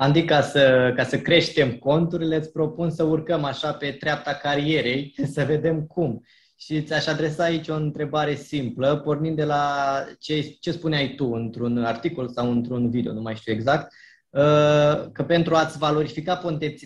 [0.00, 5.14] Andy, ca să, ca să creștem conturile, îți propun să urcăm așa pe treapta carierei,
[5.34, 6.24] să vedem cum.
[6.56, 11.84] Și ți-aș adresa aici o întrebare simplă, pornind de la ce, ce spuneai tu într-un
[11.84, 13.92] articol sau într-un video, nu mai știu exact,
[14.30, 16.42] uh, că pentru a-ți valorifica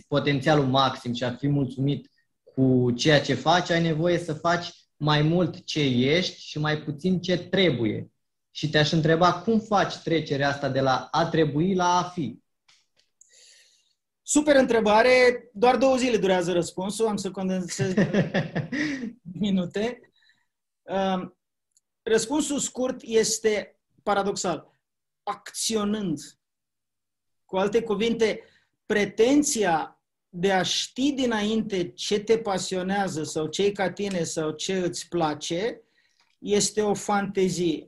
[0.08, 2.10] potențialul maxim și a fi mulțumit
[2.54, 7.20] cu ceea ce faci, ai nevoie să faci mai mult ce ești și mai puțin
[7.20, 8.11] ce trebuie.
[8.54, 12.42] Și te-aș întreba cum faci trecerea asta de la a trebui la a fi.
[14.22, 15.48] Super întrebare.
[15.52, 17.06] Doar două zile durează răspunsul.
[17.06, 17.94] Am să condensez
[19.40, 20.00] minute.
[20.82, 21.36] Um,
[22.02, 24.78] răspunsul scurt este paradoxal.
[25.22, 26.20] Acționând.
[27.44, 28.40] Cu alte cuvinte,
[28.86, 35.08] pretenția de a ști dinainte ce te pasionează sau ce ca tine sau ce îți
[35.08, 35.80] place
[36.38, 37.86] este o fantezie.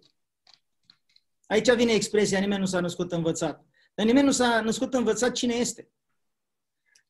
[1.46, 3.64] Aici vine expresia, nimeni nu s-a născut învățat.
[3.94, 5.88] Dar nimeni nu s-a născut învățat cine este.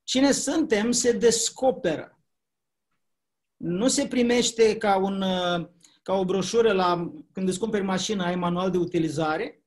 [0.03, 2.19] Cine suntem se descoperă.
[3.57, 5.25] Nu se primește ca, un,
[6.03, 9.63] ca o broșură la, când îți cumperi mașină, ai manual de utilizare.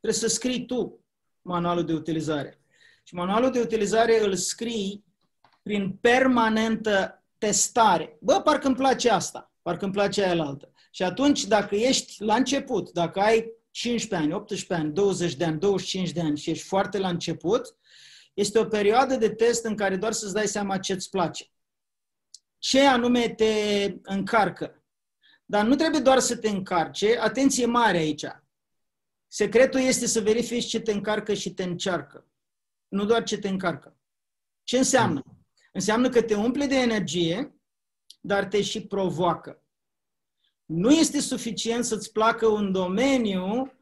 [0.00, 1.04] Trebuie să scrii tu
[1.42, 2.60] manualul de utilizare.
[3.02, 5.04] Și manualul de utilizare îl scrii
[5.62, 8.18] prin permanentă testare.
[8.20, 10.72] Bă, parcă îmi place asta, parcă îmi place aia altă.
[10.90, 15.58] Și atunci, dacă ești la început, dacă ai 15 ani, 18 ani, 20 de ani,
[15.58, 17.76] 25 de ani și ești foarte la început,
[18.34, 21.44] este o perioadă de test în care doar să-ți dai seama ce îți place.
[22.58, 24.84] Ce anume te încarcă.
[25.44, 28.24] Dar nu trebuie doar să te încarce, atenție mare aici.
[29.26, 32.26] Secretul este să verifici ce te încarcă și te încearcă.
[32.88, 33.96] Nu doar ce te încarcă.
[34.62, 35.22] Ce înseamnă?
[35.72, 37.54] Înseamnă că te umple de energie,
[38.20, 39.62] dar te și provoacă.
[40.70, 43.72] Nu este suficient să-ți placă un domeniu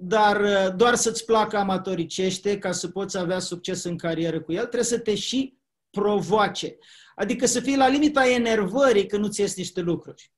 [0.00, 4.60] dar uh, doar să-ți placă amatoricește ca să poți avea succes în carieră cu el,
[4.60, 5.58] trebuie să te și
[5.90, 6.78] provoace.
[7.14, 10.32] Adică să fii la limita enervării când nu-ți ies niște lucruri.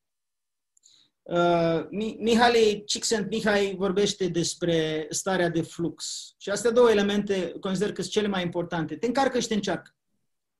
[1.22, 1.86] Uh,
[2.18, 6.28] Mihai Csikszentmihalyi vorbește despre starea de flux.
[6.38, 8.96] Și astea două elemente consider că sunt cele mai importante.
[8.96, 9.94] Te încarcă și te încearcă.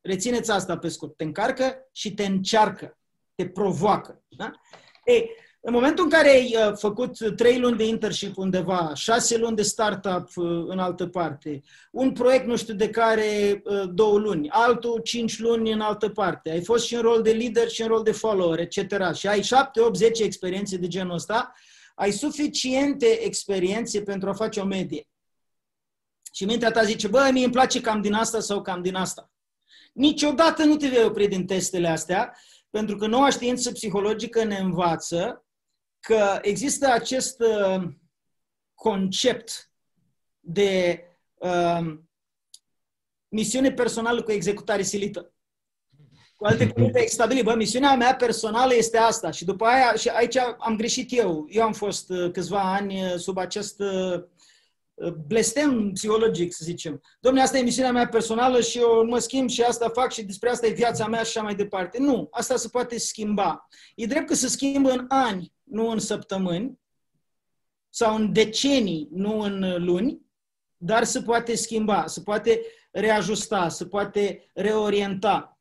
[0.01, 1.17] Rețineți asta pe scurt.
[1.17, 2.99] Te încarcă și te încearcă.
[3.35, 4.23] Te provoacă.
[4.29, 4.51] Da?
[5.05, 5.31] Ei,
[5.63, 9.63] în momentul în care ai uh, făcut trei luni de internship undeva, șase luni de
[9.63, 15.01] startup uh, în altă parte, un proiect nu știu de care uh, două luni, altul
[15.05, 18.03] cinci luni în altă parte, ai fost și în rol de lider și în rol
[18.03, 19.15] de follower, etc.
[19.15, 21.53] Și ai șapte, opt, zece experiențe de genul ăsta,
[21.95, 25.09] ai suficiente experiențe pentru a face o medie.
[26.33, 29.31] Și mintea ta zice, bă, mie îmi place cam din asta sau cam din asta.
[29.93, 32.37] Niciodată nu te vei opri din testele astea,
[32.71, 35.45] pentru că noua știință psihologică ne învață
[36.01, 37.83] că există acest uh,
[38.75, 39.71] concept
[40.41, 41.99] de uh,
[43.29, 45.33] misiune personală cu executare silită.
[46.37, 49.31] Cu alte cuvinte, ai stabilit, bă, misiunea mea personală este asta.
[49.31, 51.47] Și după aia, și aici am greșit eu.
[51.49, 54.23] Eu am fost uh, câțiva ani uh, sub acest uh,
[55.27, 57.03] blestem psihologic, să zicem.
[57.21, 60.51] Domnule, asta e misiunea mea personală și eu mă schimb și asta fac și despre
[60.51, 61.99] asta e viața mea și așa mai departe.
[61.99, 63.69] Nu, asta se poate schimba.
[63.95, 66.79] E drept că se schimbă în ani, nu în săptămâni,
[67.91, 70.21] sau în decenii, nu în luni,
[70.77, 75.59] dar se poate schimba, se poate reajusta, se poate reorienta.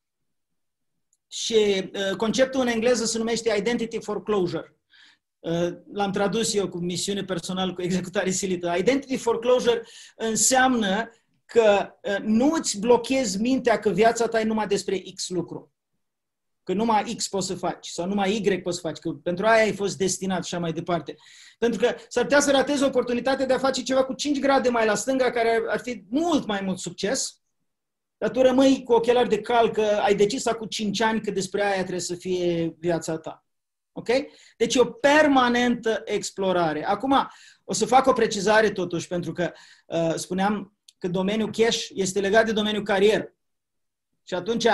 [1.27, 4.78] Și uh, conceptul în engleză se numește identity foreclosure.
[5.39, 8.75] Uh, l-am tradus eu cu misiune personală, cu executare silită.
[8.77, 9.81] Identity foreclosure
[10.15, 11.09] înseamnă
[11.45, 15.73] că uh, nu îți blochezi mintea că viața ta e numai despre X lucru.
[16.63, 19.63] Că numai X poți să faci sau numai Y poți să faci, că pentru aia
[19.63, 21.15] ai fost destinat și așa mai departe.
[21.57, 24.85] Pentru că s-ar putea să ratezi oportunitatea de a face ceva cu 5 grade mai
[24.85, 27.41] la stânga, care ar fi mult mai mult succes,
[28.17, 31.63] dar tu rămâi cu ochelari de cal că ai decis acum 5 ani că despre
[31.63, 33.48] aia trebuie să fie viața ta.
[33.91, 34.07] Ok?
[34.57, 36.85] Deci e o permanentă explorare.
[36.85, 37.29] Acum,
[37.63, 39.51] o să fac o precizare totuși, pentru că
[39.85, 43.33] uh, spuneam că domeniul cash este legat de domeniul carier.
[44.23, 44.67] Și atunci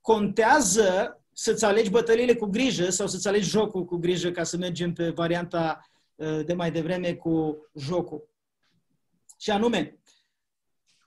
[0.00, 4.92] contează să-ți alegi bătăliile cu grijă sau să-ți alegi jocul cu grijă ca să mergem
[4.92, 8.28] pe varianta uh, de mai devreme cu jocul.
[9.38, 9.98] Și anume,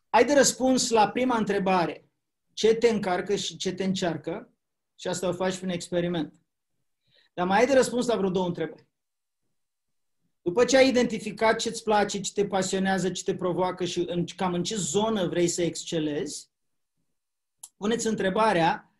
[0.09, 2.09] ai de răspuns la prima întrebare.
[2.53, 4.49] Ce te încarcă și ce te încearcă?
[4.95, 6.44] Și asta o faci prin experiment.
[7.35, 8.87] Dar mai ai de răspuns la vreo două întrebări.
[10.41, 14.25] După ce ai identificat ce îți place, ce te pasionează, ce te provoacă și în,
[14.35, 16.49] cam în ce zonă vrei să excelezi,
[17.77, 18.91] puneți întrebarea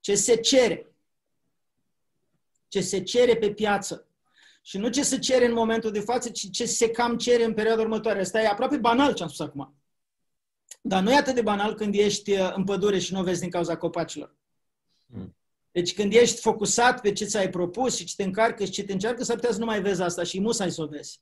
[0.00, 0.94] ce se cere.
[2.68, 4.08] Ce se cere pe piață.
[4.62, 7.54] Și nu ce se cere în momentul de față, ci ce se cam cere în
[7.54, 8.20] perioada următoare.
[8.20, 9.74] Asta e aproape banal ce am spus acum.
[10.80, 13.40] Dar nu e atât de banal când ești uh, în pădure și nu o vezi
[13.40, 14.34] din cauza copacilor.
[15.12, 15.35] Hmm.
[15.76, 18.92] Deci când ești focusat pe ce ți-ai propus și ce te încarcă și ce te
[18.92, 21.20] încearcă, s-ar putea să nu mai vezi asta și musai să o vezi.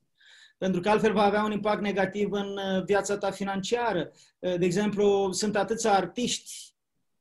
[0.58, 4.10] Pentru că altfel va avea un impact negativ în uh, viața ta financiară.
[4.38, 6.52] Uh, de exemplu, sunt atâția artiști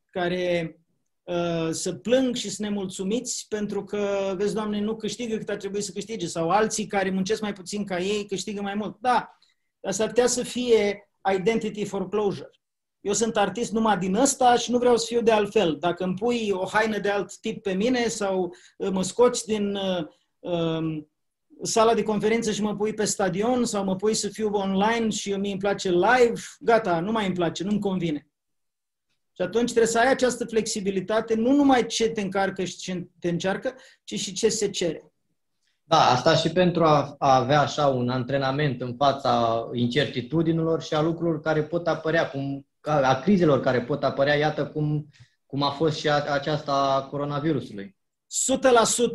[0.09, 0.77] care
[1.23, 5.81] uh, să plâng și să nemulțumiți pentru că, vezi, Doamne, nu câștigă cât ar trebui
[5.81, 6.27] să câștige.
[6.27, 8.97] Sau alții care muncesc mai puțin ca ei câștigă mai mult.
[8.99, 9.37] Da,
[9.79, 12.49] dar s-ar putea să fie identity foreclosure.
[13.03, 15.77] Eu sunt artist numai din ăsta și nu vreau să fiu de altfel.
[15.79, 19.75] Dacă îmi pui o haină de alt tip pe mine sau uh, mă scoți din
[19.75, 20.05] uh,
[20.39, 21.07] um,
[21.61, 25.33] sala de conferință și mă pui pe stadion sau mă pui să fiu online și
[25.33, 28.27] mie îmi place live, gata, nu mai îmi place, nu-mi convine.
[29.35, 33.29] Și atunci trebuie să ai această flexibilitate, nu numai ce te încarcă și ce te
[33.29, 35.11] încearcă, ci și ce se cere.
[35.83, 41.01] Da, asta și pentru a, a avea așa un antrenament în fața incertitudinilor și a
[41.01, 45.09] lucrurilor care pot apărea, cum, a, a crizelor care pot apărea, iată cum,
[45.45, 47.97] cum a fost și a, aceasta a coronavirusului.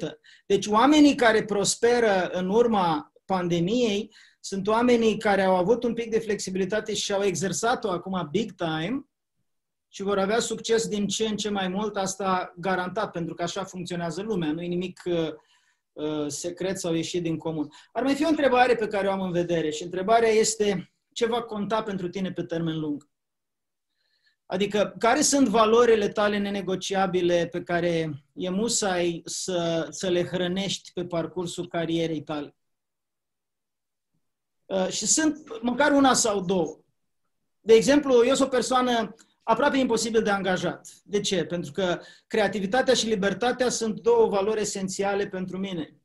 [0.07, 0.11] 100%.
[0.47, 6.19] Deci oamenii care prosperă în urma pandemiei sunt oamenii care au avut un pic de
[6.19, 9.09] flexibilitate și au exersat-o acum big time
[9.89, 13.65] și vor avea succes din ce în ce mai mult, asta garantat, pentru că așa
[13.65, 15.29] funcționează lumea, nu e nimic uh,
[15.93, 17.69] uh, secret sau ieșit din comun.
[17.93, 21.27] Ar mai fi o întrebare pe care o am în vedere și întrebarea este ce
[21.27, 23.09] va conta pentru tine pe termen lung?
[24.51, 31.05] Adică, care sunt valorile tale nenegociabile pe care e musai să, să le hrănești pe
[31.05, 32.57] parcursul carierei tale?
[34.65, 36.79] Uh, și sunt măcar una sau două.
[37.61, 40.89] De exemplu, eu sunt o persoană aproape imposibil de angajat.
[41.05, 41.45] De ce?
[41.45, 45.97] Pentru că creativitatea și libertatea sunt două valori esențiale pentru mine.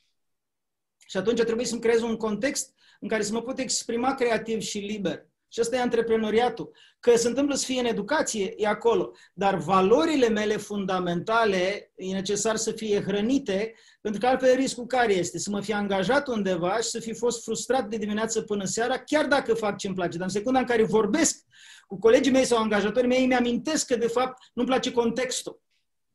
[1.08, 4.78] Și atunci trebuie să-mi creez un context în care să mă pot exprima creativ și
[4.78, 5.28] liber.
[5.54, 6.76] Și ăsta e antreprenoriatul.
[7.00, 9.12] Că se întâmplă să fie în educație, e acolo.
[9.34, 15.40] Dar valorile mele fundamentale e necesar să fie hrănite, pentru că altfel riscul care este?
[15.40, 19.26] Să mă fi angajat undeva și să fi fost frustrat de dimineață până seara, chiar
[19.26, 20.18] dacă fac ce îmi place.
[20.18, 21.46] Dar în secunda în care vorbesc
[21.88, 25.62] cu colegii mei sau angajatorii mei, îmi amintesc că, de fapt, nu-mi place contextul,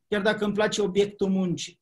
[0.07, 1.79] chiar dacă îmi place obiectul muncii.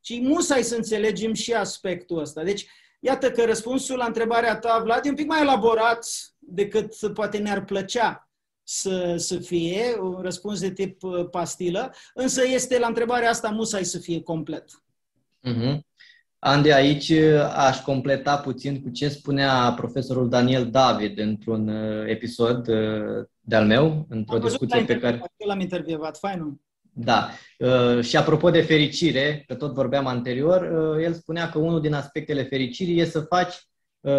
[0.00, 2.42] Și musai să înțelegem și aspectul ăsta.
[2.42, 2.66] Deci,
[3.06, 6.06] Iată că răspunsul la întrebarea ta, Vlad, e un pic mai elaborat
[6.46, 8.30] decât poate ne-ar plăcea
[8.62, 13.84] să, să fie, un răspuns de tip uh, pastilă, însă este la întrebarea asta musai
[13.84, 14.64] să fie complet.
[15.48, 15.78] Mm-hmm.
[16.38, 22.66] Andy, aici uh, aș completa puțin cu ce spunea profesorul Daniel David într-un uh, episod
[23.40, 25.22] de-al meu, într-o discuție pe care...
[25.46, 26.60] L-am intervievat, fain.
[26.98, 27.28] Da.
[27.58, 30.60] Uh, și apropo de fericire, că tot vorbeam anterior,
[30.96, 33.60] uh, el spunea că unul din aspectele fericirii e să faci uh,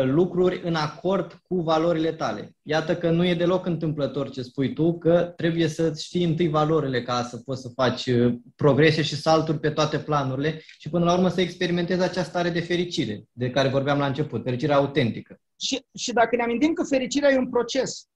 [0.03, 2.55] lucruri în acord cu valorile tale.
[2.61, 7.03] Iată că nu e deloc întâmplător ce spui tu, că trebuie să știi întâi valorile
[7.03, 8.09] ca să poți să faci
[8.55, 12.59] progrese și salturi pe toate planurile și până la urmă să experimentezi această stare de
[12.59, 15.39] fericire de care vorbeam la început, fericirea autentică.
[15.59, 18.07] Și, și dacă ne amintim că fericirea e un proces,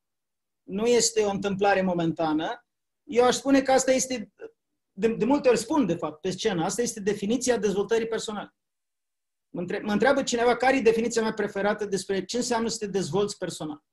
[0.63, 2.65] nu este o întâmplare momentană,
[3.03, 4.31] eu aș spune că asta este,
[4.91, 8.53] de, de multe ori spun, de fapt, pe scenă, asta este definiția dezvoltării personale.
[9.51, 12.87] Mă, între, mă întreabă cineva care e definiția mea preferată despre ce înseamnă să te
[12.87, 13.83] dezvolți personal.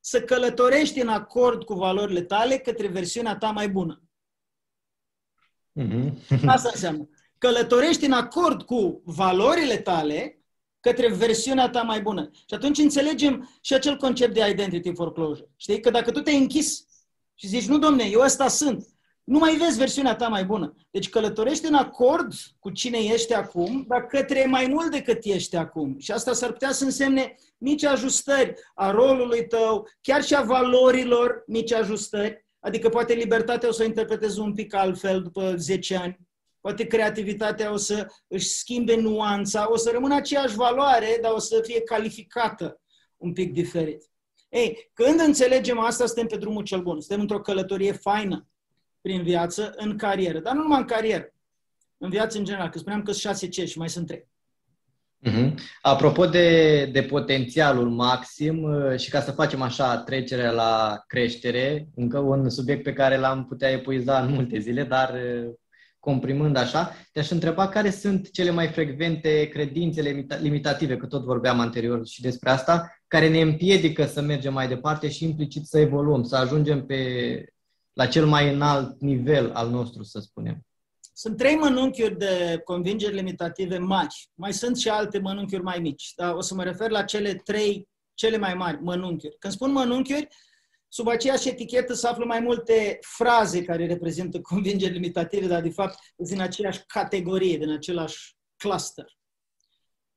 [0.00, 4.02] Să călătorești în acord cu valorile tale către versiunea ta mai bună.
[5.80, 6.12] Mm-hmm.
[6.46, 7.08] Asta înseamnă.
[7.38, 10.44] Călătorești în acord cu valorile tale
[10.80, 12.30] către versiunea ta mai bună.
[12.32, 15.50] Și atunci înțelegem și acel concept de identity foreclosure.
[15.56, 15.80] Știi?
[15.80, 16.86] Că dacă tu te-ai închis
[17.34, 18.86] și zici, nu domne, eu ăsta sunt,
[19.24, 20.74] nu mai vezi versiunea ta mai bună.
[20.90, 25.98] Deci călătorești în acord cu cine ești acum, dar către mai mult decât ești acum.
[25.98, 31.44] Și asta s-ar putea să însemne mici ajustări a rolului tău, chiar și a valorilor,
[31.46, 32.46] mici ajustări.
[32.60, 36.18] Adică poate libertatea o să o interpretezi un pic altfel după 10 ani.
[36.60, 41.60] Poate creativitatea o să își schimbe nuanța, o să rămână aceeași valoare, dar o să
[41.62, 42.80] fie calificată
[43.16, 44.10] un pic diferit.
[44.48, 47.00] Ei, când înțelegem asta, suntem pe drumul cel bun.
[47.00, 48.48] Suntem într-o călătorie faină
[49.00, 50.38] prin viață, în carieră.
[50.38, 51.32] Dar nu numai în carieră.
[51.98, 52.68] În viață în general.
[52.68, 54.28] Că spuneam că sunt șase ce și mai sunt trei.
[55.26, 55.54] Uh-huh.
[55.82, 62.18] Apropo de, de potențialul maxim uh, și ca să facem așa trecerea la creștere, încă
[62.18, 65.50] un subiect pe care l-am putea epuiza în multe zile, dar uh,
[65.98, 72.06] comprimând așa, te-aș întreba care sunt cele mai frecvente credințe limitative, că tot vorbeam anterior
[72.06, 76.36] și despre asta, care ne împiedică să mergem mai departe și implicit să evoluăm, să
[76.36, 76.96] ajungem pe,
[77.92, 80.66] la cel mai înalt nivel al nostru, să spunem.
[81.12, 84.30] sunt trei mănunchiuri de convingeri limitative mari.
[84.34, 86.12] Mai sunt și alte mănunchiuri mai mici.
[86.16, 89.36] Dar o să mă refer la cele trei, cele mai mari mănunchiuri.
[89.38, 90.28] Când spun mănunchiuri,
[90.88, 95.98] sub aceeași etichetă se află mai multe fraze care reprezintă convingeri limitative, dar de fapt
[96.16, 99.18] sunt din aceeași categorie, din același cluster.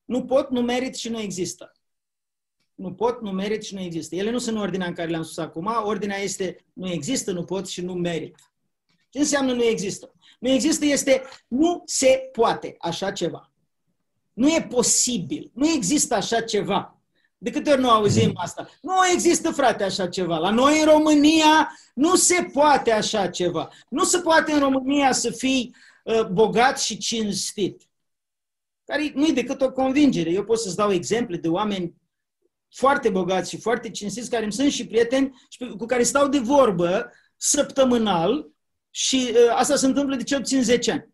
[0.06, 1.72] Nu pot, nu merit și nu există.
[2.76, 4.16] Nu pot, nu merit și nu există.
[4.16, 5.70] Ele nu sunt în ordinea în care le-am spus acum.
[5.84, 8.36] Ordinea este nu există, nu pot și nu merit.
[9.10, 10.14] Ce înseamnă nu există?
[10.40, 13.52] Nu există este nu se poate așa ceva.
[14.34, 15.52] Nu e posibil.
[15.54, 16.98] Nu există așa ceva.
[17.38, 18.70] De câte ori nu auzim asta?
[18.82, 20.38] Nu există, frate, așa ceva.
[20.38, 23.70] La noi în România nu se poate așa ceva.
[23.90, 27.82] Nu se poate în România să fii uh, bogat și cinstit.
[28.86, 30.30] Care nu e decât o convingere.
[30.30, 31.94] Eu pot să-ți dau exemple de oameni
[32.74, 36.40] foarte bogați și foarte cinstiți, care îmi sunt și prieteni și cu care stau de
[36.40, 38.52] vorbă săptămânal
[38.90, 41.14] și uh, asta se întâmplă de cel puțin 10 ani.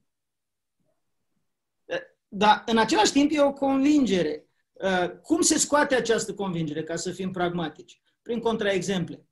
[1.85, 1.97] Uh,
[2.27, 4.43] dar în același timp e o convingere.
[4.73, 8.01] Uh, cum se scoate această convingere, ca să fim pragmatici?
[8.21, 9.27] Prin contraexemple.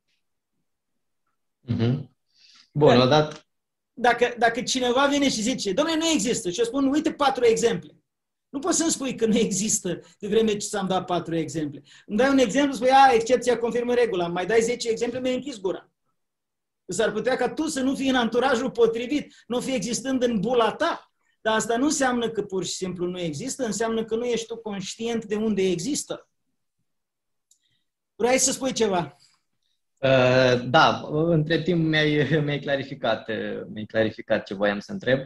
[1.71, 2.15] Mm-hmm.
[2.71, 3.41] Bun, odată.
[3.93, 7.95] Dacă, dacă cineva vine și zice, domnule, nu există, și eu spun, uite patru exemple.
[8.49, 11.83] Nu poți să-mi spui că nu există de vreme ce ți-am dat patru exemple.
[12.05, 14.27] Îmi dai un exemplu, spui, a, excepția confirmă regula.
[14.27, 15.91] Mai dai 10 exemple, mi-ai închis gura.
[16.85, 20.71] S-ar putea ca tu să nu fii în anturajul potrivit, nu fii existând în bula
[20.71, 21.11] ta.
[21.41, 24.57] Dar asta nu înseamnă că pur și simplu nu există, înseamnă că nu ești tu
[24.57, 26.29] conștient de unde există.
[28.15, 29.17] Vrei să spui ceva?
[29.97, 33.27] Uh, da, între timp mi-ai, mi-ai, clarificat,
[33.67, 35.19] mi-ai clarificat ce voiam să întreb.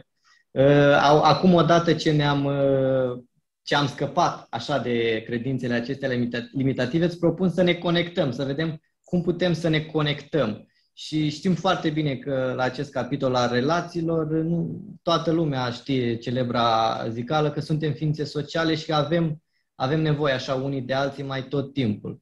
[0.52, 3.22] Uh, acum, odată ce ne-am uh,
[3.62, 6.08] ce am scăpat așa de credințele acestea
[6.52, 10.66] limitative, îți propun să ne conectăm, să vedem cum putem să ne conectăm.
[10.94, 16.96] Și știm foarte bine că la acest capitol al relațiilor nu, toată lumea știe celebra
[17.08, 19.42] zicală că suntem ființe sociale și că avem,
[19.74, 22.20] avem nevoie așa unii de alții mai tot timpul.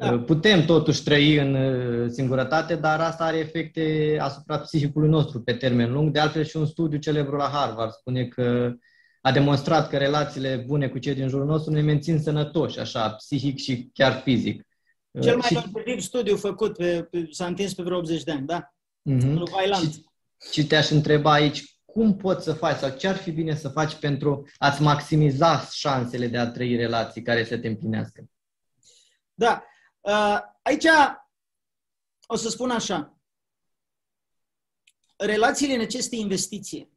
[0.00, 0.18] Da.
[0.18, 5.92] Putem totuși trăi în uh, singurătate, dar asta are efecte asupra psihicului nostru pe termen
[5.92, 6.12] lung.
[6.12, 8.72] De altfel și un studiu celebru la Harvard spune că
[9.20, 13.58] a demonstrat că relațiile bune cu cei din jurul nostru ne mențin sănătoși, așa, psihic
[13.58, 14.66] și chiar fizic.
[15.20, 15.48] Cel mai
[15.96, 16.00] și...
[16.00, 18.72] studiu făcut pe, pe, s-a întins pe vreo 80 de ani, da?
[19.10, 19.42] Mm-hmm.
[19.80, 20.04] Și,
[20.52, 23.94] și te-aș întreba aici, cum poți să faci sau ce ar fi bine să faci
[23.94, 28.24] pentru a-ți maximiza șansele de a trăi relații care să te împlinească?
[29.34, 29.62] Da.
[30.00, 30.86] Uh, aici
[32.26, 33.18] o să spun așa.
[35.16, 36.90] Relațiile necesită investiție.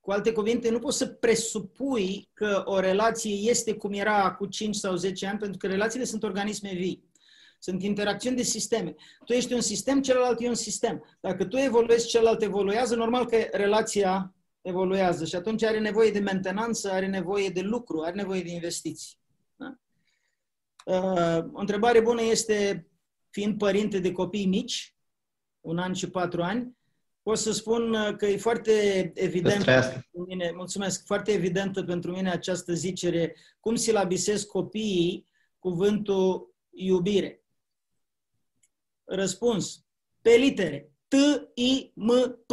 [0.00, 4.76] Cu alte cuvinte, nu poți să presupui că o relație este cum era cu 5
[4.76, 7.10] sau 10 ani, pentru că relațiile sunt organisme vii.
[7.58, 8.94] Sunt interacțiuni de sisteme.
[9.24, 11.16] Tu ești un sistem, celălalt e un sistem.
[11.20, 16.90] Dacă tu evoluezi, celălalt evoluează, normal că relația evoluează și atunci are nevoie de mentenanță,
[16.90, 19.18] are nevoie de lucru, are nevoie de investiții.
[20.86, 21.36] Da?
[21.36, 22.86] Uh, o întrebare bună este,
[23.30, 24.96] fiind părinte de copii mici,
[25.60, 26.76] un an și patru ani,
[27.22, 28.72] pot să spun uh, că e foarte
[29.14, 35.26] evident pentru mine, mulțumesc, foarte evidentă pentru mine această zicere, cum silabisesc copiii
[35.58, 37.44] cuvântul iubire.
[39.04, 39.84] Răspuns,
[40.20, 42.50] pe litere, T-I-M-P.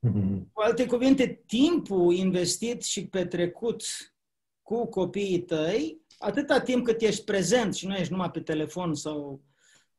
[0.52, 3.82] Cu alte cuvinte, timpul investit și petrecut
[4.62, 9.42] cu copiii tăi, atâta timp cât ești prezent și nu ești numai pe telefon sau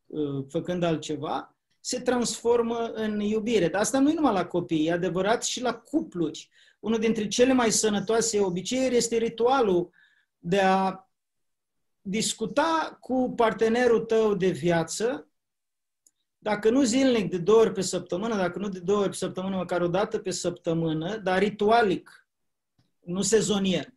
[0.05, 3.67] uh, făcând altceva, se transformă în iubire.
[3.67, 6.49] Dar asta nu e numai la copii, e adevărat și la cupluri.
[6.79, 9.89] Unul dintre cele mai sănătoase obiceiuri este ritualul
[10.38, 11.09] de a
[12.01, 15.29] discuta cu partenerul tău de viață,
[16.38, 19.55] dacă nu zilnic, de două ori pe săptămână, dacă nu de două ori pe săptămână,
[19.55, 22.27] măcar o dată pe săptămână, dar ritualic,
[22.99, 23.93] nu sezonier.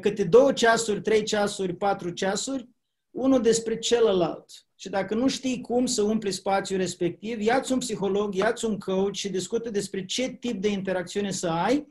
[0.00, 2.68] Câte două ceasuri, trei ceasuri, patru ceasuri,
[3.10, 4.50] unul despre celălalt.
[4.74, 9.14] Și dacă nu știi cum să umpli spațiul respectiv, ia-ți un psiholog, ia-ți un coach
[9.14, 11.86] și discută despre ce tip de interacțiune să ai,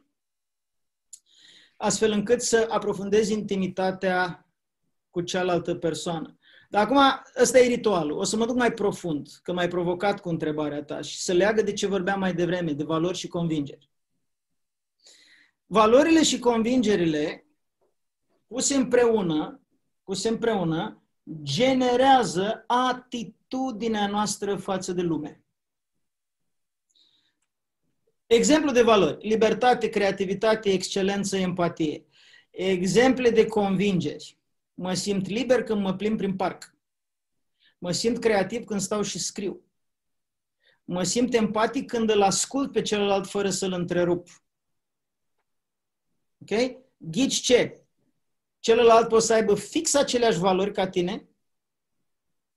[1.78, 4.48] astfel încât să aprofundezi intimitatea
[5.10, 6.38] cu cealaltă persoană.
[6.70, 7.00] Dar acum,
[7.42, 8.18] ăsta e ritualul.
[8.18, 11.62] O să mă duc mai profund, că m-ai provocat cu întrebarea ta și să leagă
[11.62, 13.90] de ce vorbeam mai devreme, de valori și convingeri.
[15.66, 17.44] Valorile și convingerile
[18.50, 19.62] puse împreună,
[20.04, 21.04] puse împreună
[21.42, 25.44] generează atitudinea noastră față de lume.
[28.26, 29.28] Exemplu de valori.
[29.28, 32.06] Libertate, creativitate, excelență, empatie.
[32.50, 34.38] Exemple de convingeri.
[34.74, 36.76] Mă simt liber când mă plimb prin parc.
[37.78, 39.62] Mă simt creativ când stau și scriu.
[40.84, 44.28] Mă simt empatic când îl ascult pe celălalt fără să-l întrerup.
[46.42, 46.78] Ok?
[46.98, 47.79] Ghici ce?
[48.60, 51.28] Celălalt poate să aibă fix aceleași valori ca tine,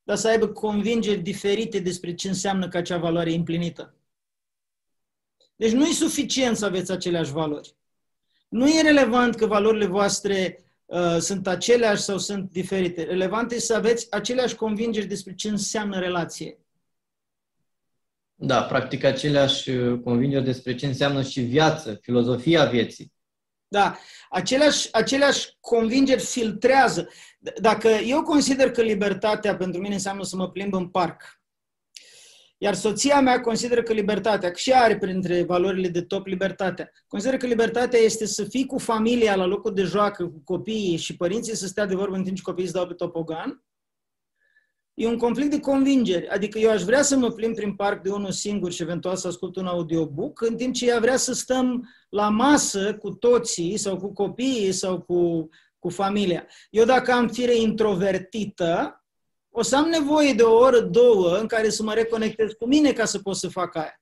[0.03, 3.95] dar să aibă convingeri diferite despre ce înseamnă că acea valoare e împlinită.
[5.57, 7.77] Deci nu e suficient să aveți aceleași valori.
[8.49, 13.03] Nu e relevant că valorile voastre uh, sunt aceleași sau sunt diferite.
[13.03, 16.59] Relevant este să aveți aceleași convingeri despre ce înseamnă relație.
[18.35, 23.12] Da, practic aceleași uh, convingeri despre ce înseamnă și viață, filozofia vieții.
[23.73, 23.99] Da,
[24.31, 27.09] aceleași, aceleași convingeri filtrează.
[27.61, 31.41] Dacă eu consider că libertatea pentru mine înseamnă să mă plimb în parc,
[32.59, 37.37] iar soția mea consideră că libertatea, că și are printre valorile de top libertatea, consideră
[37.37, 41.57] că libertatea este să fii cu familia la locul de joacă, cu copiii și părinții
[41.57, 43.65] să stea de vorbă în timp ce copiii îți dau pe topogan,
[44.95, 46.29] e un conflict de convingeri.
[46.29, 49.27] Adică eu aș vrea să mă plimb prin parc de unul singur și eventual să
[49.27, 53.97] ascult un audiobook, în timp ce ea vrea să stăm la masă cu toții sau
[53.97, 56.47] cu copiii sau cu, cu familia.
[56.71, 58.97] Eu dacă am fire introvertită,
[59.51, 62.93] o să am nevoie de o oră, două, în care să mă reconectez cu mine
[62.93, 64.01] ca să pot să fac aia.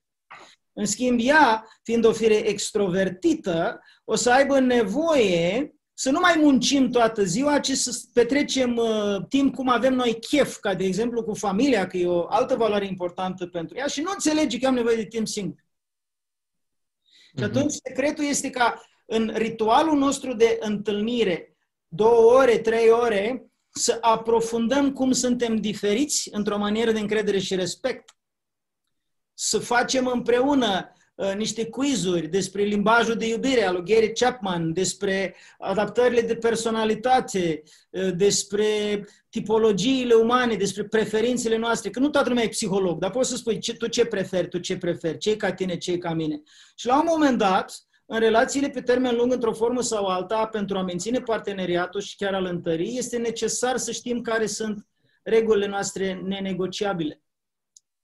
[0.73, 6.89] În schimb, ea, fiind o fire extrovertită, o să aibă nevoie să nu mai muncim
[6.89, 11.33] toată ziua, ci să petrecem uh, timp cum avem noi chef, ca de exemplu cu
[11.33, 14.95] familia, că e o altă valoare importantă pentru ea și nu înțelege că am nevoie
[14.95, 15.59] de timp singur.
[15.59, 17.37] Mm-hmm.
[17.37, 23.97] Și atunci secretul este ca în ritualul nostru de întâlnire, două ore, trei ore, să
[24.01, 28.15] aprofundăm cum suntem diferiți într-o manieră de încredere și respect.
[29.33, 31.00] Să facem împreună uh,
[31.37, 38.09] niște quizuri despre limbajul de iubire al lui Gary Chapman, despre adaptările de personalitate, uh,
[38.15, 38.65] despre
[39.29, 43.59] tipologiile umane, despre preferințele noastre, că nu toată lumea e psiholog, dar poți să spui
[43.59, 46.41] ce, tu ce preferi, tu ce preferi, ce ca tine, ce ca mine.
[46.75, 50.77] Și la un moment dat, în relațiile pe termen lung, într-o formă sau alta, pentru
[50.77, 54.85] a menține parteneriatul și chiar al întării, este necesar să știm care sunt
[55.23, 57.21] regulile noastre nenegociabile.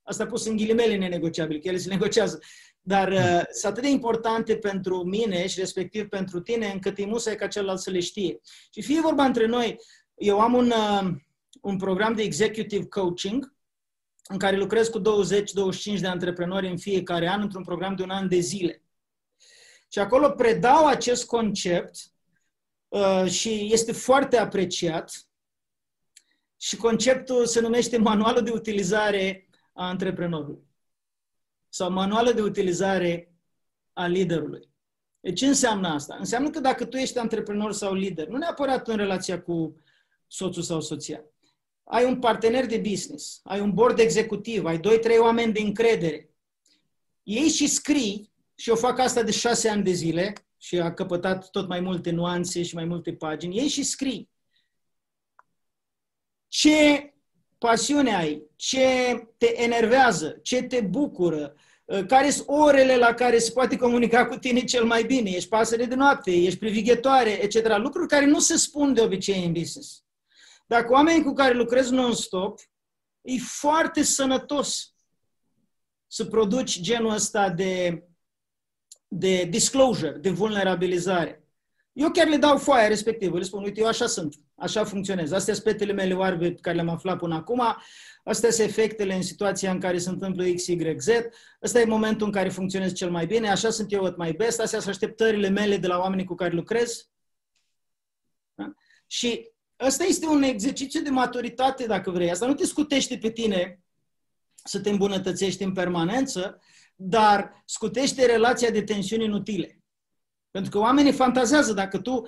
[0.08, 2.40] Asta pus în ghilimele nenegociabile, că ele se negociază.
[2.88, 7.36] Dar uh, sunt atât de importante pentru mine și respectiv pentru tine, încât e musai
[7.36, 8.40] ca celălalt să le știe.
[8.74, 9.80] Și fie vorba între noi,
[10.16, 11.10] eu am un, uh,
[11.62, 13.54] un program de executive coaching
[14.28, 18.28] în care lucrez cu 20-25 de antreprenori în fiecare an într-un program de un an
[18.28, 18.84] de zile.
[19.92, 21.96] Și acolo predau acest concept
[22.88, 25.28] uh, și este foarte apreciat.
[26.58, 30.67] Și conceptul se numește manualul de utilizare a antreprenorului
[31.70, 33.36] sau manualul de utilizare
[33.94, 34.70] a liderului.
[35.20, 36.16] De ce înseamnă asta?
[36.20, 39.82] Înseamnă că dacă tu ești antreprenor sau lider, nu neapărat în relația cu
[40.28, 41.24] soțul sau soția,
[41.84, 46.30] ai un partener de business, ai un board executiv, ai doi, trei oameni de încredere,
[47.24, 51.50] ei și scrii și eu fac asta de șase ani de zile și a căpătat
[51.50, 53.58] tot mai multe nuanțe și mai multe pagini.
[53.58, 54.30] Ei și scrii.
[56.48, 57.14] Ce
[57.58, 58.88] pasiune ai, ce
[59.38, 64.36] te enervează, ce te bucură, uh, care sunt orele la care se poate comunica cu
[64.36, 67.78] tine cel mai bine, ești pasăre de noapte, ești privighetoare, etc.
[67.78, 70.04] Lucruri care nu se spun de obicei în business.
[70.66, 72.60] Dacă oamenii cu care lucrezi non-stop,
[73.22, 74.94] e foarte sănătos
[76.08, 78.02] să produci genul ăsta de
[79.08, 81.44] de disclosure, de vulnerabilizare.
[81.94, 85.32] Eu chiar le dau foaia respectivă, le spun, uite, eu așa sunt, așa funcționez.
[85.32, 87.62] Astea sunt petele mele oarbe pe care le-am aflat până acum,
[88.24, 91.08] astea sunt efectele în situația în care se întâmplă X, Y, Z,
[91.62, 94.60] ăsta e momentul în care funcționez cel mai bine, așa sunt eu at my best,
[94.60, 97.10] astea sunt așteptările mele de la oamenii cu care lucrez.
[98.54, 98.74] Da?
[99.08, 102.32] Și ăsta este un exercițiu de maturitate, dacă vrei.
[102.32, 103.80] Asta nu te scutește pe tine
[104.64, 106.62] să te îmbunătățești în permanență,
[106.96, 109.82] dar scutește relația de tensiuni inutile.
[110.52, 112.24] Pentru că oamenii fantazează dacă tu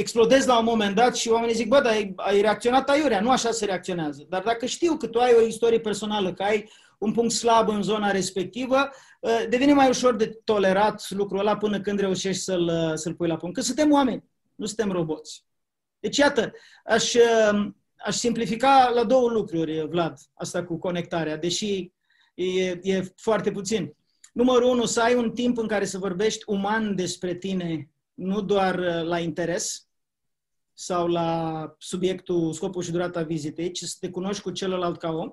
[0.00, 3.30] explodezi la un moment dat și oamenii zic, bă, dar ai, ai reacționat aiurea, nu
[3.30, 4.26] așa se reacționează.
[4.28, 7.82] Dar dacă știu că tu ai o istorie personală, că ai un punct slab în
[7.82, 8.90] zona respectivă,
[9.22, 13.36] ă, devine mai ușor de tolerat lucrul ăla până când reușești să-l, să-l pui la
[13.36, 13.54] punct.
[13.54, 15.44] Că suntem oameni, nu suntem roboți.
[16.00, 16.52] Deci, iată,
[16.84, 21.92] aș, ă, aș simplifica la două lucruri, Vlad, asta cu conectarea, deși
[22.34, 23.94] e, e foarte puțin.
[24.32, 28.78] Numărul unu, să ai un timp în care să vorbești uman despre tine, nu doar
[28.78, 29.89] uh, la interes
[30.80, 35.32] sau la subiectul, scopul și durata vizitei, ci să te cunoști cu celălalt ca om.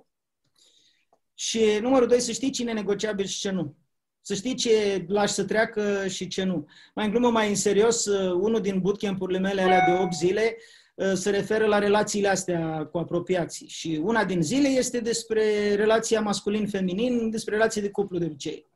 [1.33, 3.75] Și numărul doi, să știi cine e negociabil și ce nu.
[4.21, 6.67] Să știi ce lași să treacă și ce nu.
[6.95, 10.57] Mai în glumă, mai în serios, uh, unul din bootcamp-urile mele alea de 8 zile
[10.95, 13.67] uh, se referă la relațiile astea cu apropiații.
[13.67, 18.67] Și una din zile este despre relația masculin-feminin, despre relații de cuplu de obicei.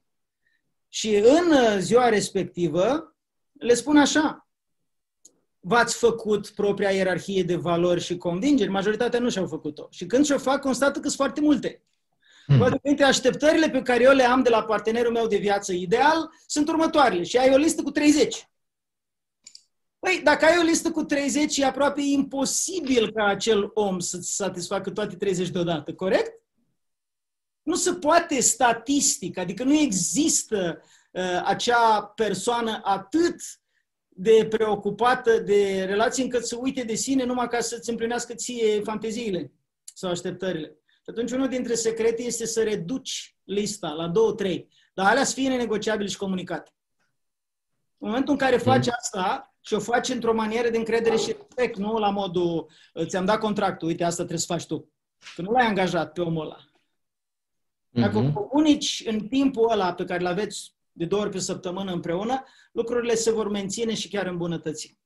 [0.90, 3.16] Și în uh, ziua respectivă
[3.52, 4.51] le spun așa,
[5.62, 8.69] v-ați făcut propria ierarhie de valori și convingeri?
[8.69, 9.88] Majoritatea nu și-au făcut-o.
[9.91, 11.84] Și când și-o fac, constată că sunt foarte multe.
[12.45, 12.80] Hmm.
[12.82, 16.67] Dintre așteptările pe care eu le am de la partenerul meu de viață ideal sunt
[16.67, 17.24] următoarele.
[17.24, 18.50] Și ai o listă cu 30.
[20.00, 24.89] Păi, dacă ai o listă cu 30, e aproape imposibil ca acel om să-ți satisfacă
[24.89, 26.41] toate 30 deodată, corect?
[27.63, 33.36] Nu se poate statistic, adică nu există uh, acea persoană atât
[34.22, 39.52] de preocupată de relații încât să uite de sine numai ca să-ți împlinească ție fanteziile
[39.94, 40.68] sau așteptările.
[40.88, 44.70] Și atunci unul dintre secrete este să reduci lista la două, trei.
[44.94, 46.72] Dar alea să fie negociabile și comunicate.
[47.98, 48.94] În momentul în care faci mm.
[49.02, 52.70] asta și o faci într-o manieră de încredere și respect, nu la modul
[53.06, 54.92] ți-am dat contractul, uite, asta trebuie să faci tu.
[55.36, 56.58] Că nu l-ai angajat pe omul ăla.
[57.90, 58.34] Dacă mm-hmm.
[58.34, 63.16] comunici în timpul ăla pe care îl aveți de două ori pe săptămână împreună, lucrurile
[63.16, 65.00] se vor menține și chiar îmbunătăți.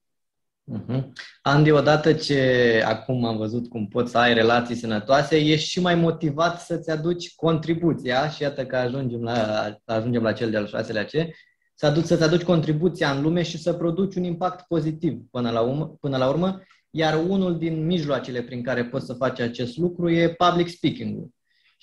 [0.73, 1.03] Uh-huh.
[1.41, 5.95] Andy, odată ce acum am văzut cum poți să ai relații sănătoase, ești și mai
[5.95, 11.31] motivat să-ți aduci contribuția și iată că ajungem la, ajungem la cel de-al șaselea ce,
[11.75, 15.61] să aduci, să-ți aduci contribuția în lume și să produci un impact pozitiv până la,
[15.61, 20.09] urmă, până la urmă, iar unul din mijloacele prin care poți să faci acest lucru
[20.09, 21.29] e public speaking-ul.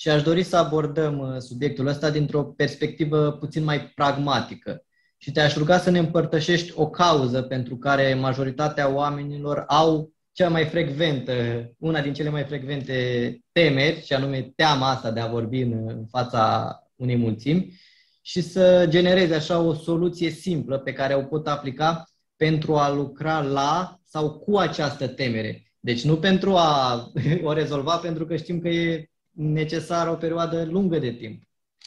[0.03, 4.85] Și aș dori să abordăm uh, subiectul ăsta dintr-o perspectivă puțin mai pragmatică
[5.17, 10.67] și te-aș ruga să ne împărtășești o cauză pentru care majoritatea oamenilor au cea mai
[10.67, 11.33] frecventă,
[11.79, 16.07] una din cele mai frecvente temeri, și anume teama asta de a vorbi în, în
[16.07, 17.81] fața unei mulțimi
[18.23, 22.05] și să genereze așa o soluție simplă pe care o pot aplica
[22.37, 25.73] pentru a lucra la sau cu această temere.
[25.81, 27.03] Deci nu pentru a
[27.49, 31.42] o rezolva, pentru că știm că e necesară o perioadă lungă de timp.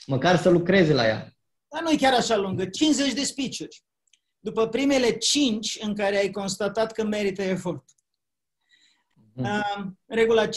[0.05, 1.33] Măcar să lucreze la ea.
[1.67, 2.65] Dar nu e chiar așa lungă.
[2.65, 3.83] 50 de speech-uri.
[4.39, 7.83] După primele 5 în care ai constatat că merită efort.
[9.33, 10.49] Uh, regula 5-50.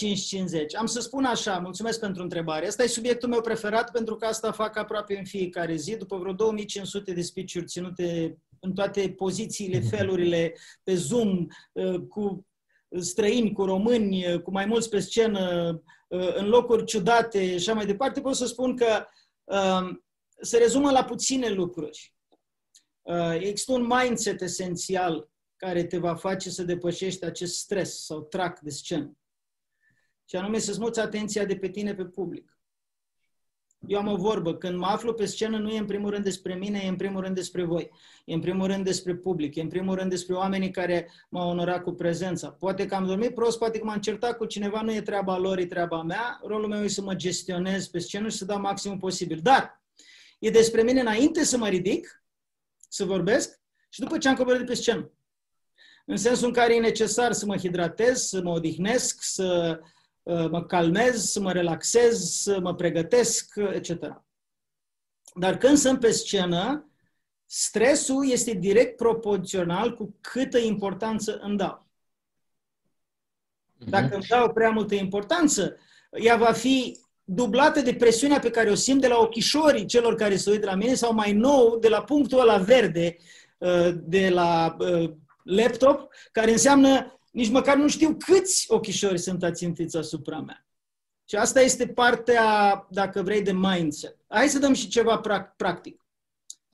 [0.78, 2.66] Am să spun așa, mulțumesc pentru întrebare.
[2.66, 5.96] Asta e subiectul meu preferat pentru că asta fac aproape în fiecare zi.
[5.96, 9.88] După vreo 2500 de speech-uri ținute în toate pozițiile, mhm.
[9.88, 12.46] felurile, pe Zoom, uh, cu
[13.00, 17.74] străini, cu români, uh, cu mai mulți pe scenă, uh, în locuri ciudate și așa
[17.74, 19.06] mai departe, pot să spun că
[20.40, 22.14] se rezumă la puține lucruri.
[23.02, 28.60] Uh, există un mindset esențial care te va face să depășești acest stres sau trac
[28.60, 29.16] de scenă.
[30.24, 32.57] Și anume să-ți muți atenția de pe tine pe public.
[33.86, 36.54] Eu am o vorbă, când mă aflu pe scenă nu e în primul rând despre
[36.54, 37.90] mine, e în primul rând despre voi.
[38.24, 41.82] E în primul rând despre public, e în primul rând despre oamenii care m-au onorat
[41.82, 42.48] cu prezența.
[42.48, 45.58] Poate că am dormit prost, poate că m-am certat cu cineva, nu e treaba lor,
[45.58, 46.40] e treaba mea.
[46.42, 49.40] Rolul meu e să mă gestionez pe scenă și să dau maximum posibil.
[49.42, 49.78] Dar
[50.38, 52.24] E despre mine înainte să mă ridic,
[52.88, 55.12] să vorbesc și după ce am coborât de pe scenă.
[56.06, 59.86] În sensul în care e necesar să mă hidratez, să mă odihnesc, să uh,
[60.50, 64.22] mă calmez, să mă relaxez, să mă pregătesc, etc.
[65.34, 66.90] Dar când sunt pe scenă,
[67.46, 71.86] stresul este direct proporțional cu câtă importanță îmi dau.
[73.78, 74.14] Dacă mhm.
[74.14, 75.76] îmi dau prea multă importanță,
[76.10, 80.36] ea va fi dublată de presiunea pe care o simt de la ochișorii celor care
[80.36, 83.16] se uită la mine sau mai nou de la punctul ăla verde
[83.58, 85.10] uh, de la uh,
[85.42, 90.66] laptop, care înseamnă nici măcar nu știu câți ochișori sunt ațintiți asupra mea.
[91.24, 94.16] Și asta este partea, dacă vrei, de mindset.
[94.28, 95.22] Hai să dăm și ceva
[95.56, 96.06] practic.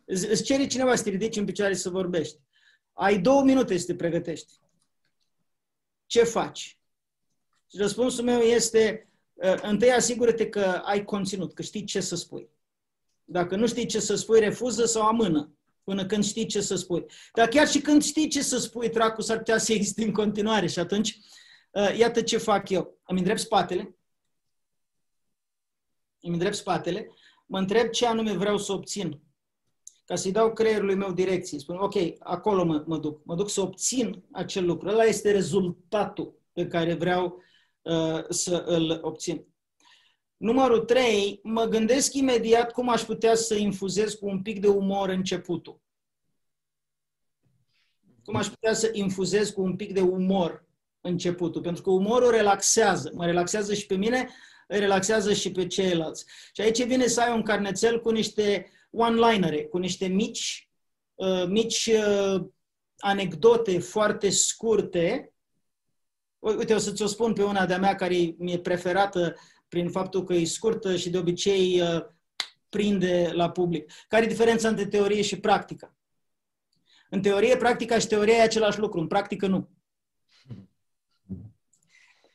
[0.05, 2.38] Îți cere cineva să te ridici în picioare să vorbești.
[2.92, 4.53] Ai două minute să te pregătești.
[6.07, 6.79] Ce faci?
[7.70, 12.48] Și răspunsul meu este, Uh, întâi asigură-te că ai conținut, că știi ce să spui.
[13.24, 15.53] Dacă nu știi ce să spui, refuză sau amână
[15.85, 17.05] până când știi ce să spui.
[17.33, 20.66] Dar chiar și când știi ce să spui, dracu, s-ar putea să existe în continuare.
[20.66, 21.18] Și atunci,
[21.70, 22.99] uh, iată ce fac eu.
[23.07, 23.97] Îmi îndrept spatele,
[26.20, 27.11] îmi îndrept spatele,
[27.47, 29.20] mă întreb ce anume vreau să obțin.
[30.05, 31.61] Ca să-i dau creierului meu direcții.
[31.61, 33.25] Spun, ok, acolo mă, mă duc.
[33.25, 34.88] Mă duc să obțin acel lucru.
[34.88, 37.42] Ăla este rezultatul pe care vreau
[37.85, 39.47] Uh, să îl obțin.
[40.37, 45.09] Numărul 3, mă gândesc imediat cum aș putea să infuzez cu un pic de umor
[45.09, 45.81] începutul.
[48.25, 50.66] Cum aș putea să infuzez cu un pic de umor
[51.01, 51.61] începutul.
[51.61, 53.11] Pentru că umorul relaxează.
[53.14, 54.29] Mă relaxează și pe mine,
[54.68, 56.25] îi relaxează și pe ceilalți.
[56.53, 60.70] Și aici vine să ai un carnețel cu niște one-linere, cu niște mici,
[61.14, 62.44] uh, mici uh,
[62.97, 65.35] anecdote foarte scurte
[66.44, 69.37] Uite, o să ți-o spun pe una de-a mea care mi-e preferată
[69.74, 72.04] prin faptul că e scurtă și de obicei uh,
[72.68, 73.92] prinde la public.
[74.08, 75.96] Care e diferența între teorie și practică?
[77.10, 79.68] În teorie, practica și teoria e același lucru, în practică nu.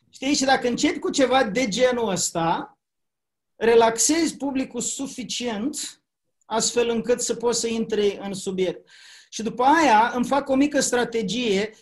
[0.10, 0.34] Știi?
[0.34, 2.78] Și dacă începi cu ceva de genul ăsta,
[3.56, 6.02] relaxezi publicul suficient
[6.46, 8.90] astfel încât să poți să intri în subiect.
[9.30, 11.74] Și după aia îmi fac o mică strategie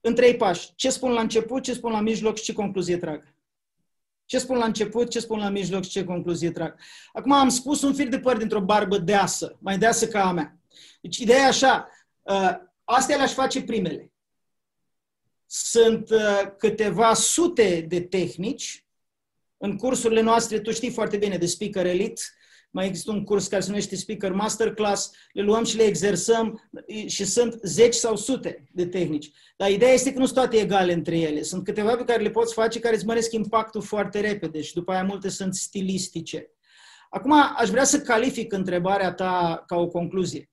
[0.00, 0.72] în trei pași.
[0.74, 3.29] Ce spun la început, ce spun la mijloc și ce concluzie trag.
[4.30, 6.74] Ce spun la început, ce spun la mijloc și ce concluzie trag.
[7.12, 10.58] Acum am spus un fir de păr dintr-o barbă deasă, mai deasă ca a mea.
[11.00, 11.88] Deci ideea e așa,
[12.22, 12.52] uh,
[12.84, 14.12] astea le-aș face primele.
[15.46, 18.86] Sunt uh, câteva sute de tehnici.
[19.56, 22.22] În cursurile noastre, tu știi foarte bine de Speaker Elite,
[22.70, 26.70] mai există un curs care se numește Speaker Masterclass, le luăm și le exersăm
[27.06, 29.30] și sunt zeci sau sute de tehnici.
[29.56, 31.42] Dar ideea este că nu sunt toate egale între ele.
[31.42, 34.92] Sunt câteva pe care le poți face care îți măresc impactul foarte repede și după
[34.92, 36.50] aia multe sunt stilistice.
[37.10, 40.50] Acum aș vrea să calific întrebarea ta ca o concluzie.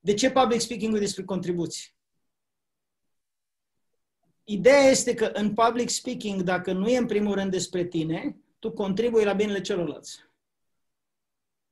[0.00, 1.96] De ce public speaking-ul despre contribuții?
[4.44, 8.72] Ideea este că în public speaking, dacă nu e în primul rând despre tine, tu
[8.72, 10.27] contribui la binele celorlalți.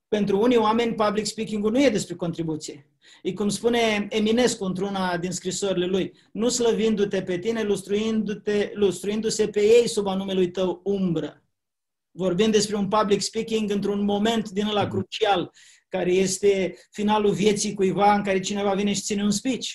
[0.07, 2.89] Pentru unii oameni, public speaking-ul nu e despre contribuție.
[3.21, 9.61] E cum spune Eminescu într-una din scrisorile lui, nu slăvindu-te pe tine, lustruindu-te, lustruindu-se pe
[9.61, 11.43] ei sub anumelui tău umbră.
[12.11, 15.51] Vorbim despre un public speaking într-un moment din ăla crucial,
[15.89, 19.67] care este finalul vieții cuiva în care cineva vine și ține un speech.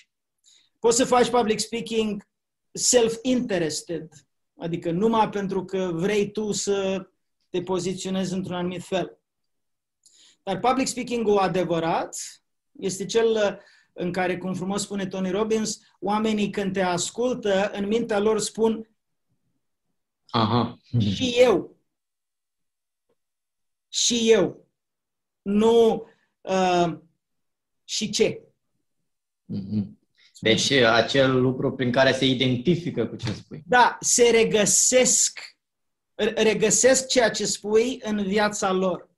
[0.79, 2.29] Poți să faci public speaking
[2.73, 4.09] self-interested,
[4.57, 7.07] adică numai pentru că vrei tu să
[7.49, 9.22] te poziționezi într-un anumit fel.
[10.43, 12.17] Dar public speaking-ul adevărat
[12.79, 13.57] este cel uh,
[13.93, 18.91] în care, cum frumos spune Tony Robbins, oamenii când te ascultă, în mintea lor spun
[20.31, 20.79] Aha.
[20.99, 21.77] și eu.
[23.89, 24.69] Și eu.
[25.43, 26.07] Nu
[26.41, 26.99] uh,
[27.85, 28.43] și ce.
[29.45, 30.01] Mhm.
[30.41, 33.63] Deci acel lucru prin care se identifică cu ce spui.
[33.67, 35.41] Da, se regăsesc,
[36.35, 39.12] regăsesc ceea ce spui în viața lor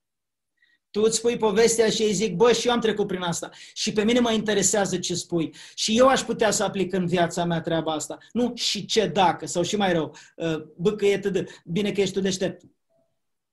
[0.95, 3.51] tu îți spui povestea și ei zic, bă, și eu am trecut prin asta.
[3.73, 5.55] Și pe mine mă interesează ce spui.
[5.75, 8.19] Și eu aș putea să aplic în viața mea treaba asta.
[8.33, 12.01] Nu și ce dacă, sau și mai rău, uh, bă, că e tădă, bine că
[12.01, 12.63] ești tu deștept.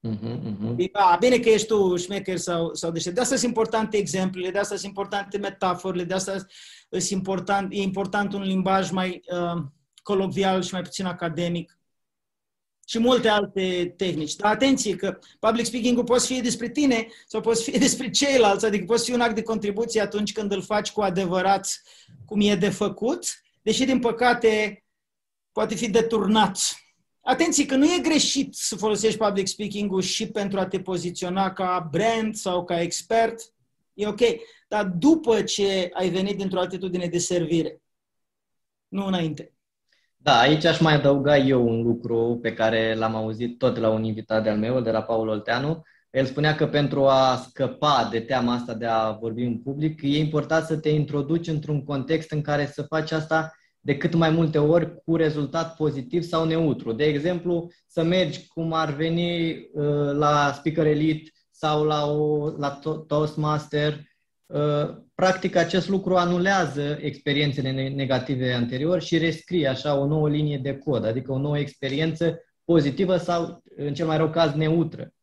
[0.07, 0.91] Uh-huh, uh-huh.
[0.91, 3.15] A, bine că ești tu șmecher sau, sau deștept.
[3.15, 6.35] De asta sunt importante exemplele, de asta sunt importante metaforele, de asta
[6.89, 9.63] sunt important, e important un limbaj mai uh,
[10.03, 11.80] colocvial și mai puțin academic
[12.91, 14.35] și multe alte tehnici.
[14.35, 18.85] Dar atenție că public speaking-ul poți fi despre tine sau poți fi despre ceilalți, adică
[18.85, 21.81] poți fi un act de contribuție atunci când îl faci cu adevărat
[22.25, 23.25] cum e de făcut,
[23.61, 24.83] deși din păcate
[25.51, 26.59] poate fi deturnat.
[27.21, 31.87] Atenție că nu e greșit să folosești public speaking-ul și pentru a te poziționa ca
[31.91, 33.53] brand sau ca expert,
[33.93, 34.21] e ok,
[34.67, 37.81] dar după ce ai venit dintr-o atitudine de servire,
[38.87, 39.53] nu înainte.
[40.23, 44.03] Da, aici aș mai adăuga eu un lucru pe care l-am auzit tot la un
[44.03, 45.81] invitat de-al meu, de la Paul Olteanu.
[46.11, 50.17] El spunea că pentru a scăpa de teama asta de a vorbi în public, e
[50.17, 54.57] important să te introduci într-un context în care să faci asta de cât mai multe
[54.57, 56.91] ori cu rezultat pozitiv sau neutru.
[56.91, 62.79] De exemplu, să mergi cum ar veni uh, la Speaker Elite sau la, o, la
[63.07, 64.10] Toastmaster Uh,
[65.15, 71.05] practic acest lucru anulează experiențele negative anterior și rescrie așa o nouă linie de cod,
[71.05, 75.13] adică o nouă experiență pozitivă sau, în cel mai rău caz, neutră.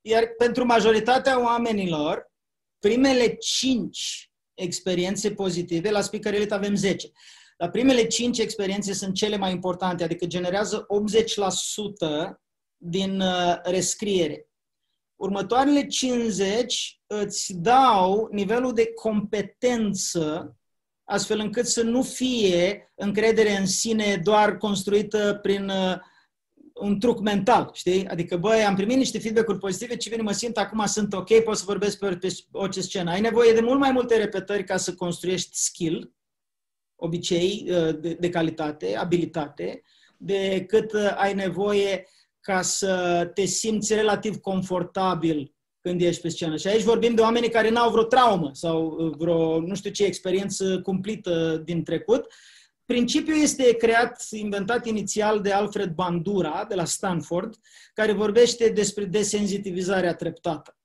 [0.00, 2.32] Iar pentru majoritatea oamenilor,
[2.78, 7.10] primele cinci experiențe pozitive, la Speaker Elite avem 10,
[7.58, 10.86] dar primele cinci experiențe sunt cele mai importante, adică generează
[12.30, 12.30] 80%
[12.76, 14.48] din uh, rescriere.
[15.16, 20.56] Următoarele 50 îți dau nivelul de competență
[21.04, 25.96] astfel încât să nu fie încredere în sine doar construită prin uh,
[26.74, 28.08] un truc mental, știi?
[28.08, 31.56] Adică, băi, am primit niște feedback-uri pozitive, ce vine, mă simt, acum sunt ok, pot
[31.56, 33.10] să vorbesc pe, pe orice scenă.
[33.10, 36.12] Ai nevoie de mult mai multe repetări ca să construiești skill,
[36.96, 39.82] obicei uh, de, de calitate, abilitate,
[40.16, 42.08] decât uh, ai nevoie
[42.44, 46.56] ca să te simți relativ confortabil când ești pe scenă.
[46.56, 50.80] Și aici vorbim de oameni care n-au vreo traumă sau vreo, nu știu ce, experiență
[50.80, 52.32] cumplită din trecut.
[52.84, 57.54] Principiul este creat, inventat inițial de Alfred Bandura, de la Stanford,
[57.94, 60.76] care vorbește despre desenzitivizarea treptată.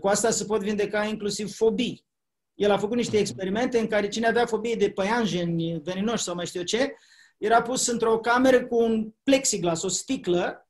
[0.00, 2.06] Cu asta se pot vindeca inclusiv fobii.
[2.54, 6.46] El a făcut niște experimente în care cine avea fobie de păianjeni veninoși sau mai
[6.46, 6.94] știu eu ce,
[7.38, 10.68] era pus într-o cameră cu un plexiglas, o sticlă,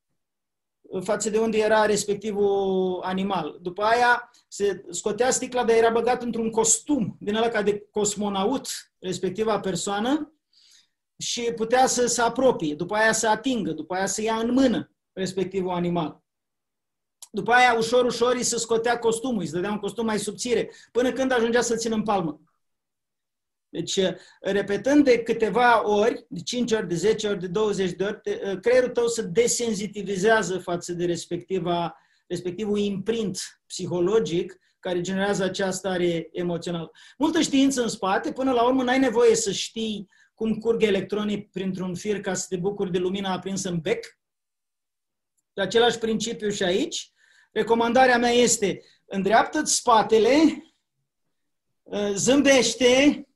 [1.02, 3.59] față de unde era respectivul animal.
[3.61, 8.68] După aia se scotea sticla, dar era băgat într-un costum din ăla ca de cosmonaut,
[8.98, 10.33] respectiva persoană,
[11.18, 14.92] și putea să se apropie, după aia să atingă, după aia să ia în mână
[15.12, 16.22] respectivul animal.
[17.31, 20.70] După aia, ușor, ușor, îi se scotea costumul, îi se dădea un costum mai subțire,
[20.92, 22.40] până când ajungea să țină în palmă.
[23.70, 24.00] Deci,
[24.40, 28.20] repetând de câteva ori, de 5 ori, de 10 ori, de 20 de ori,
[28.61, 36.90] creierul tău se desenzitivizează față de respectiva, respectivul imprint psihologic care generează acea stare emoțională.
[37.18, 41.94] Multă știință în spate, până la urmă n-ai nevoie să știi cum curg electronii printr-un
[41.94, 44.18] fir ca să te bucuri de lumina aprinsă în bec.
[45.52, 47.12] De același principiu și aici.
[47.52, 50.62] Recomandarea mea este, îndreaptă-ți spatele,
[52.14, 53.28] zâmbește, Uh,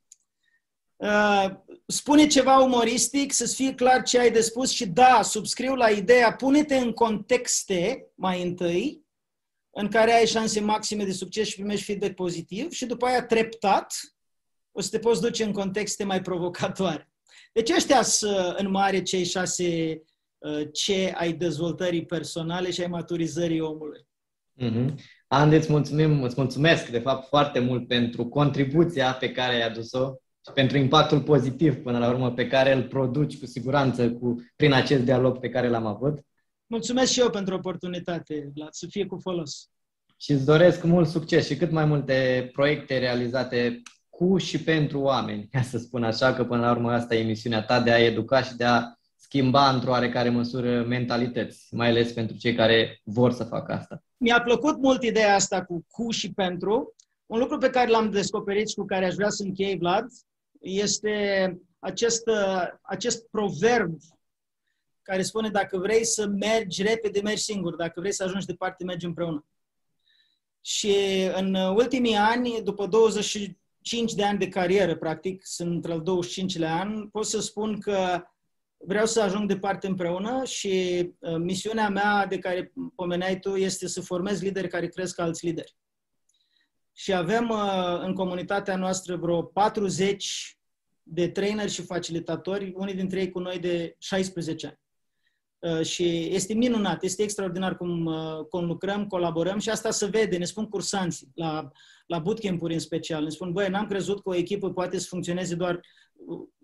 [1.86, 6.34] spune ceva umoristic, să-ți fie clar ce ai de spus și da, subscriu la ideea,
[6.34, 9.02] pune-te în contexte mai întâi,
[9.70, 13.94] în care ai șanse maxime de succes și primești feedback pozitiv și după aia treptat
[14.72, 17.12] o să te poți duce în contexte mai provocatoare.
[17.52, 20.02] Deci ăștia sunt în mare cei șase
[20.38, 24.06] uh, ce ai dezvoltării personale și ai maturizării omului.
[24.60, 24.94] Mm-hmm.
[25.26, 30.14] Andy, îți, mulțumim, îți mulțumesc, de fapt, foarte mult pentru contribuția pe care ai adus-o
[30.46, 34.72] și pentru impactul pozitiv, până la urmă, pe care îl produci cu siguranță cu, prin
[34.72, 36.18] acest dialog pe care l-am avut.
[36.66, 39.70] Mulțumesc și eu pentru oportunitate, Vlad, să fie cu folos.
[40.16, 45.48] Și îți doresc mult succes și cât mai multe proiecte realizate cu și pentru oameni,
[45.50, 48.42] ca să spun așa, că până la urmă asta e misiunea ta de a educa
[48.42, 48.82] și de a
[49.16, 54.02] schimba într-o oarecare măsură mentalități, mai ales pentru cei care vor să facă asta.
[54.16, 56.94] Mi-a plăcut mult ideea asta cu cu și pentru.
[57.26, 60.04] Un lucru pe care l-am descoperit și cu care aș vrea să închei, Vlad,
[60.62, 62.22] este acest,
[62.82, 63.98] acest proverb
[65.02, 69.06] care spune dacă vrei să mergi repede, mergi singur, dacă vrei să ajungi departe, mergi
[69.06, 69.46] împreună.
[70.60, 70.94] Și
[71.34, 77.26] în ultimii ani, după 25 de ani de carieră, practic, sunt al 25-lea an, pot
[77.26, 78.22] să spun că
[78.76, 84.00] vreau să ajung departe împreună și uh, misiunea mea de care pomeneai tu este să
[84.00, 85.76] formez lideri care cresc alți lideri
[87.02, 90.58] și avem uh, în comunitatea noastră vreo 40
[91.02, 94.78] de traineri și facilitatori, unii dintre ei cu noi de 16 ani.
[95.58, 100.36] Uh, și este minunat, este extraordinar cum, uh, cum lucrăm, colaborăm și asta se vede,
[100.36, 101.70] ne spun cursanții la,
[102.06, 105.54] la bootcamp-uri în special, ne spun, băi, n-am crezut că o echipă poate să funcționeze
[105.54, 105.80] doar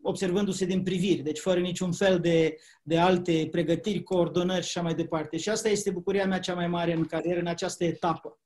[0.02, 4.94] observându-se din priviri, deci fără niciun fel de, de alte pregătiri, coordonări și așa mai
[4.94, 5.36] departe.
[5.36, 8.38] Și asta este bucuria mea cea mai mare în carieră, în această etapă.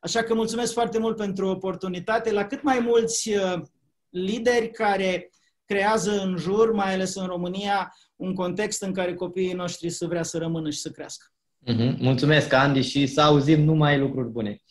[0.00, 2.32] Așa că mulțumesc foarte mult pentru oportunitate.
[2.32, 3.62] La cât mai mulți uh,
[4.08, 5.30] lideri care
[5.64, 10.22] creează în jur, mai ales în România, un context în care copiii noștri să vrea
[10.22, 11.26] să rămână și să crească.
[11.66, 11.96] Mm-hmm.
[11.98, 14.62] Mulțumesc, Andy, și să auzim numai lucruri bune.